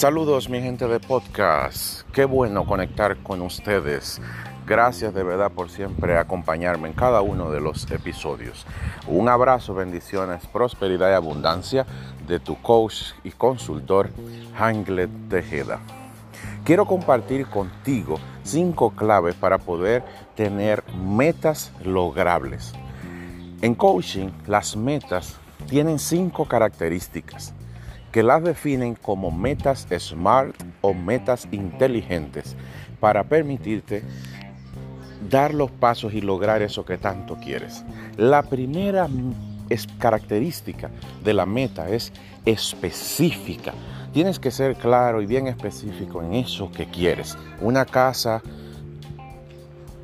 [0.00, 4.18] Saludos mi gente de podcast, qué bueno conectar con ustedes.
[4.66, 8.64] Gracias de verdad por siempre acompañarme en cada uno de los episodios.
[9.06, 11.84] Un abrazo, bendiciones, prosperidad y abundancia
[12.26, 14.08] de tu coach y consultor
[14.56, 15.80] Hanglet Tejeda.
[16.64, 20.02] Quiero compartir contigo cinco claves para poder
[20.34, 22.72] tener metas logrables.
[23.60, 25.36] En coaching, las metas
[25.68, 27.52] tienen cinco características
[28.12, 32.56] que las definen como metas SMART o metas inteligentes
[32.98, 34.02] para permitirte
[35.28, 37.84] dar los pasos y lograr eso que tanto quieres.
[38.16, 39.08] La primera
[39.98, 40.90] característica
[41.22, 42.12] de la meta es
[42.44, 43.72] específica.
[44.12, 47.38] Tienes que ser claro y bien específico en eso que quieres.
[47.60, 48.42] Una casa,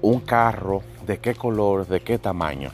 [0.00, 2.70] un carro, de qué color, de qué tamaño.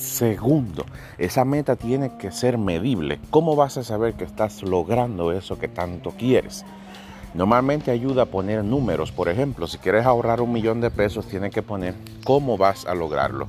[0.00, 0.86] Segundo,
[1.18, 3.20] esa meta tiene que ser medible.
[3.28, 6.64] ¿Cómo vas a saber que estás logrando eso que tanto quieres?
[7.34, 9.12] Normalmente ayuda a poner números.
[9.12, 11.94] Por ejemplo, si quieres ahorrar un millón de pesos, tienes que poner
[12.24, 13.46] cómo vas a lograrlo.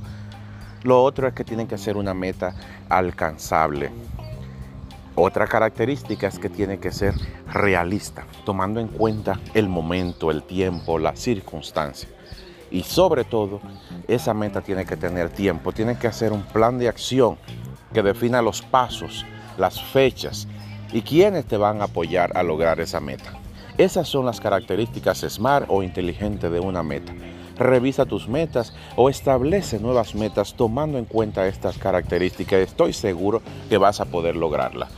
[0.82, 2.54] Lo otro es que tiene que ser una meta
[2.90, 3.90] alcanzable.
[5.14, 7.14] Otra característica es que tiene que ser
[7.50, 12.10] realista, tomando en cuenta el momento, el tiempo, la circunstancia.
[12.72, 13.60] Y sobre todo,
[14.08, 17.36] esa meta tiene que tener tiempo, tiene que hacer un plan de acción
[17.92, 19.26] que defina los pasos,
[19.58, 20.48] las fechas
[20.90, 23.34] y quiénes te van a apoyar a lograr esa meta.
[23.76, 27.12] Esas son las características SMART o inteligente de una meta.
[27.58, 32.60] Revisa tus metas o establece nuevas metas tomando en cuenta estas características.
[32.60, 34.88] Estoy seguro que vas a poder lograrla.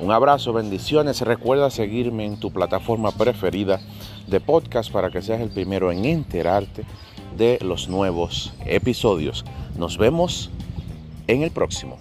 [0.00, 1.20] Un abrazo, bendiciones.
[1.20, 3.80] Recuerda seguirme en tu plataforma preferida
[4.28, 6.84] de podcast para que seas el primero en enterarte
[7.36, 9.44] de los nuevos episodios.
[9.76, 10.50] Nos vemos
[11.26, 11.98] en el próximo.